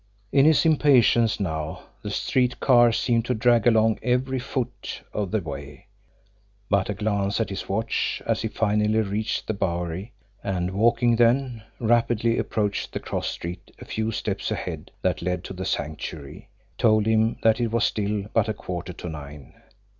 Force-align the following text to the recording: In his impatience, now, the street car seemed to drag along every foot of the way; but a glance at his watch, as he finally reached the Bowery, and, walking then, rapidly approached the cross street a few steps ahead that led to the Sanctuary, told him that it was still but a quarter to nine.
In 0.31 0.45
his 0.45 0.65
impatience, 0.65 1.39
now, 1.39 1.83
the 2.01 2.09
street 2.09 2.59
car 2.59 2.91
seemed 2.91 3.23
to 3.25 3.35
drag 3.35 3.67
along 3.67 3.99
every 4.01 4.39
foot 4.39 4.99
of 5.13 5.29
the 5.29 5.41
way; 5.41 5.85
but 6.71 6.89
a 6.89 6.95
glance 6.95 7.39
at 7.39 7.51
his 7.51 7.69
watch, 7.69 8.19
as 8.25 8.41
he 8.41 8.47
finally 8.47 9.01
reached 9.01 9.45
the 9.45 9.53
Bowery, 9.53 10.11
and, 10.43 10.71
walking 10.71 11.17
then, 11.17 11.61
rapidly 11.79 12.39
approached 12.39 12.91
the 12.93 12.99
cross 12.99 13.27
street 13.29 13.69
a 13.77 13.85
few 13.85 14.09
steps 14.11 14.49
ahead 14.49 14.89
that 15.03 15.21
led 15.21 15.43
to 15.43 15.53
the 15.53 15.65
Sanctuary, 15.65 16.49
told 16.79 17.05
him 17.05 17.37
that 17.43 17.61
it 17.61 17.67
was 17.67 17.83
still 17.85 18.25
but 18.33 18.49
a 18.49 18.55
quarter 18.55 18.93
to 18.93 19.07
nine. 19.07 19.53